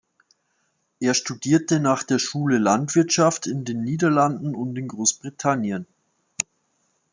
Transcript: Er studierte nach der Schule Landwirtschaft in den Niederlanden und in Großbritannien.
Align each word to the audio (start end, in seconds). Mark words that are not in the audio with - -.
Er 0.99 1.13
studierte 1.13 1.79
nach 1.79 2.01
der 2.01 2.17
Schule 2.17 2.57
Landwirtschaft 2.57 3.45
in 3.45 3.65
den 3.65 3.83
Niederlanden 3.83 4.55
und 4.55 4.75
in 4.75 4.87
Großbritannien. 4.87 5.85